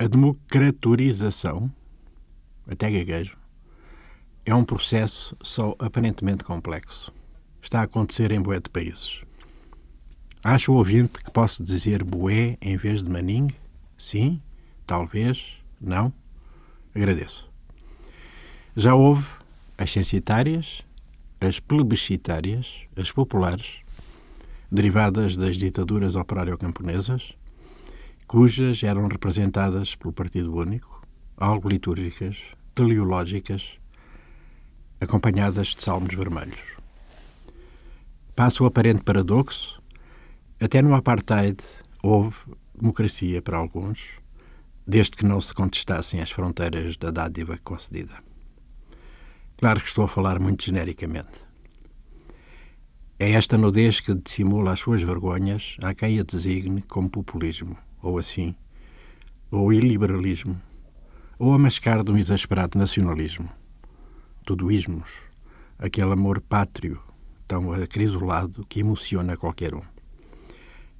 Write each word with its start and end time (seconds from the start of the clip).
A 0.00 0.08
democraturização, 0.08 1.70
até 2.66 2.90
gaguejo, 2.90 3.36
é 4.46 4.54
um 4.54 4.64
processo 4.64 5.36
só 5.42 5.76
aparentemente 5.78 6.42
complexo. 6.42 7.12
Está 7.60 7.80
a 7.80 7.82
acontecer 7.82 8.32
em 8.32 8.40
bué 8.40 8.58
de 8.60 8.70
países. 8.70 9.20
Acho 10.42 10.72
o 10.72 10.76
ouvinte 10.76 11.22
que 11.22 11.30
posso 11.30 11.62
dizer 11.62 12.02
bué 12.02 12.56
em 12.62 12.78
vez 12.78 13.02
de 13.02 13.10
maningue? 13.10 13.54
Sim? 13.98 14.40
Talvez? 14.86 15.58
Não? 15.78 16.10
Agradeço. 16.94 17.46
Já 18.74 18.94
houve 18.94 19.28
as 19.76 19.92
censitárias, 19.92 20.80
as 21.38 21.60
plebiscitárias, 21.60 22.72
as 22.96 23.12
populares, 23.12 23.80
derivadas 24.72 25.36
das 25.36 25.58
ditaduras 25.58 26.16
operário-camponesas, 26.16 27.34
cujas 28.30 28.84
eram 28.84 29.08
representadas 29.08 29.96
pelo 29.96 30.12
Partido 30.12 30.54
Único, 30.54 31.02
algo 31.36 31.68
litúrgicas, 31.68 32.36
teleológicas, 32.72 33.72
acompanhadas 35.00 35.74
de 35.74 35.82
salmos 35.82 36.14
vermelhos. 36.14 36.60
Passa 38.36 38.62
o 38.62 38.66
aparente 38.66 39.02
paradoxo, 39.02 39.82
até 40.60 40.80
no 40.80 40.94
apartheid 40.94 41.60
houve 42.04 42.36
democracia 42.72 43.42
para 43.42 43.58
alguns, 43.58 43.98
desde 44.86 45.16
que 45.16 45.26
não 45.26 45.40
se 45.40 45.52
contestassem 45.52 46.20
as 46.20 46.30
fronteiras 46.30 46.96
da 46.96 47.10
dádiva 47.10 47.58
concedida. 47.58 48.22
Claro 49.56 49.80
que 49.80 49.88
estou 49.88 50.04
a 50.04 50.08
falar 50.08 50.38
muito 50.38 50.64
genericamente. 50.64 51.44
É 53.18 53.32
esta 53.32 53.58
nudez 53.58 53.98
que 53.98 54.14
dissimula 54.14 54.74
as 54.74 54.78
suas 54.78 55.02
vergonhas 55.02 55.76
a 55.82 55.92
quem 55.94 56.20
a 56.20 56.22
designe 56.22 56.80
como 56.82 57.10
populismo 57.10 57.76
ou 58.02 58.18
assim, 58.18 58.54
ou 59.50 59.72
iliberalismo, 59.72 60.60
ou 61.38 61.54
a 61.54 61.58
mascar 61.58 62.02
de 62.02 62.10
um 62.10 62.18
exasperado 62.18 62.78
nacionalismo. 62.78 63.48
Tudo 64.44 64.70
ismos, 64.70 65.10
aquele 65.78 66.12
amor 66.12 66.40
pátrio 66.40 67.00
tão 67.46 67.72
acrisolado 67.72 68.64
que 68.68 68.80
emociona 68.80 69.36
qualquer 69.36 69.74
um. 69.74 69.82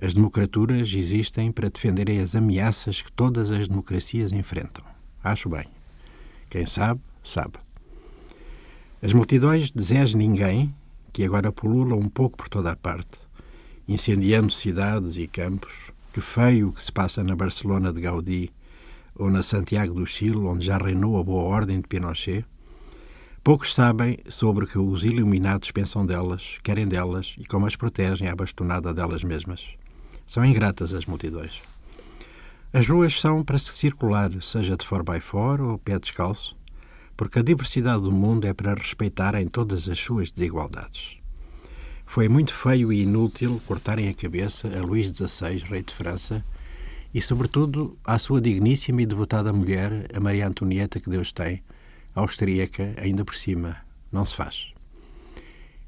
As 0.00 0.14
democraturas 0.14 0.92
existem 0.92 1.50
para 1.50 1.70
defenderem 1.70 2.20
as 2.20 2.36
ameaças 2.36 3.00
que 3.00 3.10
todas 3.10 3.50
as 3.50 3.66
democracias 3.66 4.30
enfrentam. 4.30 4.84
Acho 5.24 5.48
bem. 5.48 5.64
Quem 6.50 6.66
sabe, 6.66 7.00
sabe. 7.24 7.54
As 9.02 9.12
multidões 9.12 9.70
de 9.70 10.16
Ninguém, 10.16 10.74
que 11.12 11.24
agora 11.24 11.50
pululam 11.50 11.98
um 11.98 12.08
pouco 12.08 12.36
por 12.36 12.48
toda 12.48 12.72
a 12.72 12.76
parte, 12.76 13.18
incendiando 13.88 14.52
cidades 14.52 15.16
e 15.16 15.26
campos, 15.26 15.72
que 16.16 16.20
feio 16.22 16.72
que 16.72 16.82
se 16.82 16.90
passa 16.90 17.22
na 17.22 17.36
Barcelona 17.36 17.92
de 17.92 18.00
Gaudí 18.00 18.50
ou 19.14 19.28
na 19.28 19.42
Santiago 19.42 19.92
do 19.92 20.06
Chile, 20.06 20.38
onde 20.38 20.64
já 20.64 20.78
reinou 20.78 21.20
a 21.20 21.22
boa 21.22 21.42
ordem 21.42 21.78
de 21.78 21.86
Pinochet, 21.86 22.42
poucos 23.44 23.74
sabem 23.74 24.20
sobre 24.26 24.64
o 24.64 24.66
que 24.66 24.78
os 24.78 25.04
iluminados 25.04 25.70
pensam 25.72 26.06
delas, 26.06 26.56
querem 26.62 26.88
delas 26.88 27.34
e 27.36 27.44
como 27.44 27.66
as 27.66 27.76
protegem 27.76 28.28
à 28.28 28.34
bastonada 28.34 28.94
delas 28.94 29.22
mesmas. 29.22 29.62
São 30.26 30.42
ingratas 30.42 30.94
as 30.94 31.04
multidões. 31.04 31.60
As 32.72 32.88
ruas 32.88 33.20
são 33.20 33.44
para 33.44 33.58
se 33.58 33.72
circular, 33.72 34.30
seja 34.40 34.74
de 34.74 34.86
fora 34.86 35.02
by 35.02 35.20
fora 35.20 35.62
ou 35.64 35.78
pé 35.78 35.98
descalço, 35.98 36.56
porque 37.14 37.40
a 37.40 37.42
diversidade 37.42 38.04
do 38.04 38.10
mundo 38.10 38.46
é 38.46 38.54
para 38.54 38.72
respeitar 38.72 39.34
em 39.34 39.48
todas 39.48 39.86
as 39.86 39.98
suas 39.98 40.32
desigualdades. 40.32 41.18
Foi 42.06 42.28
muito 42.28 42.54
feio 42.54 42.90
e 42.92 43.02
inútil 43.02 43.60
cortarem 43.66 44.08
a 44.08 44.14
cabeça 44.14 44.68
a 44.68 44.82
Luís 44.82 45.08
XVI, 45.08 45.58
rei 45.58 45.82
de 45.82 45.92
França, 45.92 46.42
e, 47.12 47.20
sobretudo, 47.20 47.98
à 48.04 48.18
sua 48.18 48.40
digníssima 48.40 49.02
e 49.02 49.06
devotada 49.06 49.52
mulher, 49.52 50.08
a 50.14 50.20
Maria 50.20 50.48
Antonieta, 50.48 50.98
que 50.98 51.10
Deus 51.10 51.32
tem, 51.32 51.62
austríaca, 52.14 52.94
ainda 52.98 53.24
por 53.24 53.34
cima. 53.34 53.76
Não 54.10 54.24
se 54.24 54.34
faz. 54.34 54.72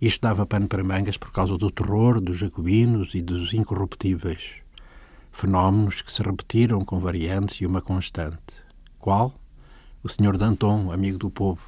Isto 0.00 0.22
dava 0.22 0.44
pano 0.44 0.66
para 0.66 0.82
mangas 0.82 1.16
por 1.16 1.30
causa 1.30 1.56
do 1.56 1.70
terror 1.70 2.20
dos 2.20 2.38
jacobinos 2.38 3.14
e 3.14 3.22
dos 3.22 3.54
incorruptíveis. 3.54 4.56
Fenómenos 5.30 6.02
que 6.02 6.12
se 6.12 6.22
repetiram 6.22 6.84
com 6.84 6.98
variantes 6.98 7.60
e 7.60 7.66
uma 7.66 7.80
constante. 7.80 8.38
Qual? 8.98 9.32
O 10.02 10.08
senhor 10.08 10.36
Danton, 10.36 10.90
amigo 10.90 11.18
do 11.18 11.30
povo, 11.30 11.60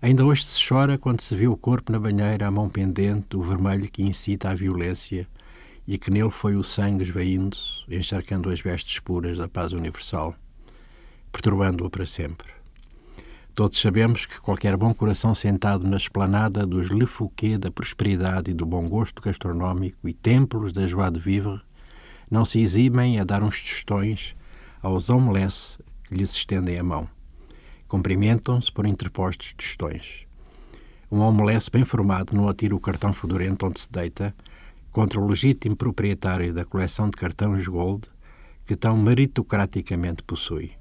Ainda 0.00 0.24
hoje 0.24 0.44
se 0.44 0.64
chora 0.64 0.96
quando 0.96 1.20
se 1.20 1.34
vê 1.34 1.48
o 1.48 1.56
corpo 1.56 1.90
na 1.90 1.98
banheira, 1.98 2.46
a 2.46 2.50
mão 2.52 2.68
pendente, 2.68 3.36
o 3.36 3.42
vermelho 3.42 3.90
que 3.90 4.00
incita 4.00 4.48
à 4.48 4.54
violência 4.54 5.26
e 5.88 5.98
que 5.98 6.08
nele 6.08 6.30
foi 6.30 6.54
o 6.54 6.62
sangue 6.62 7.02
esvaindo-se, 7.02 7.82
encharcando 7.88 8.48
as 8.48 8.60
vestes 8.60 9.00
puras 9.00 9.36
da 9.38 9.48
paz 9.48 9.72
universal, 9.72 10.36
perturbando-o 11.32 11.90
para 11.90 12.06
sempre. 12.06 12.46
Todos 13.52 13.80
sabemos 13.80 14.24
que 14.24 14.40
qualquer 14.40 14.76
bom 14.76 14.94
coração 14.94 15.34
sentado 15.34 15.84
na 15.84 15.96
esplanada 15.96 16.64
dos 16.64 16.90
Le 16.90 17.04
Fouquet 17.04 17.58
da 17.58 17.72
prosperidade 17.72 18.52
e 18.52 18.54
do 18.54 18.64
bom 18.64 18.88
gosto 18.88 19.20
gastronómico 19.20 20.08
e 20.08 20.14
templos 20.14 20.72
da 20.72 20.86
joie 20.86 21.10
de 21.10 21.18
vivre 21.18 21.60
não 22.30 22.44
se 22.44 22.60
eximem 22.60 23.18
a 23.18 23.24
dar 23.24 23.42
uns 23.42 23.60
tostões 23.60 24.36
aos 24.80 25.10
omelettes 25.10 25.76
que 26.04 26.14
lhes 26.14 26.30
estendem 26.30 26.78
a 26.78 26.84
mão 26.84 27.17
Cumprimentam-se 27.88 28.70
por 28.70 28.86
interpostos 28.86 29.54
tostões. 29.54 30.26
Um 31.10 31.20
omelete 31.20 31.70
bem 31.70 31.86
formado 31.86 32.36
não 32.36 32.46
atira 32.46 32.76
o 32.76 32.80
cartão 32.80 33.14
fedorento 33.14 33.66
onde 33.66 33.80
se 33.80 33.90
deita 33.90 34.34
contra 34.92 35.18
o 35.18 35.26
legítimo 35.26 35.74
proprietário 35.74 36.52
da 36.52 36.66
coleção 36.66 37.08
de 37.08 37.16
cartões 37.16 37.66
Gold 37.66 38.06
que 38.66 38.76
tão 38.76 38.94
meritocraticamente 38.94 40.22
possui. 40.22 40.72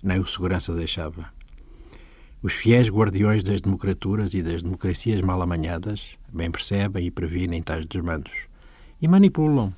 Nem 0.00 0.20
o 0.20 0.26
segurança 0.26 0.72
deixava. 0.72 1.32
Os 2.40 2.52
fiéis 2.52 2.88
guardiões 2.88 3.42
das 3.42 3.60
democraturas 3.60 4.32
e 4.32 4.40
das 4.40 4.62
democracias 4.62 5.20
mal 5.22 5.42
amanhadas 5.42 6.10
bem 6.32 6.52
percebem 6.52 7.06
e 7.06 7.10
previnem 7.10 7.62
tais 7.62 7.84
desmandos 7.84 8.32
e 9.02 9.08
manipulam 9.08 9.74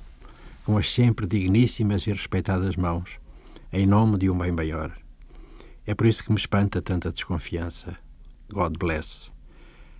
com 0.63 0.77
as 0.77 0.93
sempre 0.93 1.25
digníssimas 1.25 2.05
e 2.05 2.11
respeitadas 2.11 2.75
mãos 2.75 3.17
em 3.73 3.87
nome 3.87 4.17
de 4.17 4.29
um 4.29 4.37
bem 4.37 4.51
maior. 4.51 5.06
É 5.87 5.95
por 5.95 6.05
isso 6.05 6.21
que 6.21 6.33
me 6.33 6.37
espanta 6.37 6.81
tanta 6.81 7.13
desconfiança. 7.13 7.95
God 8.51 8.77
bless. 8.77 9.31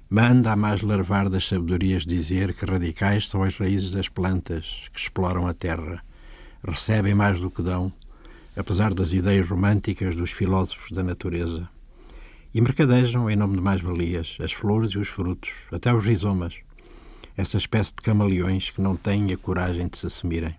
Manda 0.10 0.52
a 0.52 0.56
mais 0.58 0.82
larvar 0.82 1.30
das 1.30 1.48
sabedorias 1.48 2.06
dizer 2.06 2.54
que 2.54 2.66
radicais 2.66 3.30
são 3.30 3.42
as 3.42 3.56
raízes 3.56 3.92
das 3.92 4.10
plantas 4.10 4.90
que 4.92 5.00
exploram 5.00 5.48
a 5.48 5.54
terra, 5.54 6.04
recebem 6.62 7.16
mais 7.16 7.40
do 7.40 7.50
que 7.50 7.62
dão, 7.62 7.92
apesar 8.54 8.94
das 8.94 9.14
ideias 9.14 9.48
românticas 9.48 10.14
dos 10.14 10.32
filósofos 10.32 10.92
da 10.92 11.02
natureza. 11.02 11.70
E 12.54 12.60
mercadejam, 12.60 13.30
em 13.30 13.38
nome 13.38 13.56
de 13.56 13.62
mais-valias, 13.62 14.38
as 14.42 14.52
flores 14.52 14.92
e 14.92 14.98
os 14.98 15.08
frutos, 15.08 15.52
até 15.72 15.94
os 15.94 16.04
rizomas, 16.04 16.56
essa 17.38 17.56
espécie 17.56 17.96
de 17.96 18.02
camaleões 18.02 18.72
que 18.72 18.82
não 18.82 18.98
têm 18.98 19.32
a 19.32 19.38
coragem 19.38 19.88
de 19.88 19.98
se 19.98 20.08
assumirem. 20.08 20.54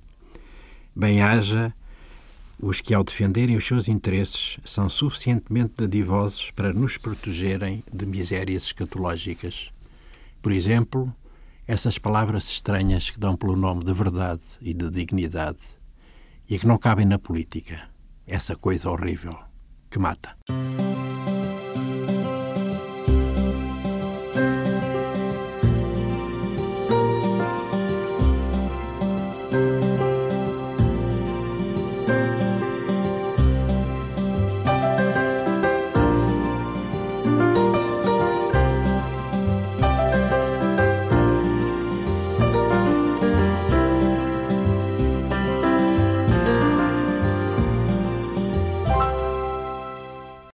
Bem 0.97 1.21
haja 1.21 1.75
os 2.61 2.81
que, 2.81 2.93
ao 2.93 3.05
defenderem 3.05 3.57
os 3.57 3.67
seus 3.67 3.89
interesses, 3.89 4.59
são 4.65 4.89
suficientemente 4.89 5.75
dadivosos 5.79 6.51
para 6.51 6.73
nos 6.73 6.97
protegerem 6.97 7.85
de 7.93 8.05
misérias 8.05 8.65
escatológicas. 8.65 9.71
Por 10.43 10.53
exemplo, 10.53 11.15
essas 11.67 11.99
palavras 11.99 12.49
estranhas 12.49 13.11
que 13.11 13.21
dão 13.21 13.37
pelo 13.37 13.55
nome 13.55 13.85
de 13.85 13.93
verdade 13.93 14.43
e 14.61 14.73
de 14.75 14.91
dignidade 14.91 15.59
e 16.49 16.59
que 16.59 16.67
não 16.67 16.79
cabem 16.79 17.07
na 17.07 17.19
política. 17.19 17.89
Essa 18.27 18.57
coisa 18.57 18.91
horrível 18.91 19.39
que 19.91 19.99
mata. 19.99 20.37